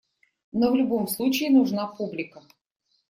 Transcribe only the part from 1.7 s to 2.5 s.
публика.